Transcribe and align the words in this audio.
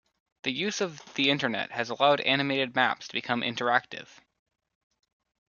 The 0.41 0.51
use 0.51 0.81
of 0.81 0.97
the 1.13 1.29
Internet 1.29 1.73
has 1.73 1.91
allowed 1.91 2.21
animated 2.21 2.73
maps 2.73 3.05
to 3.07 3.13
become 3.13 3.41
interactive. 3.41 4.09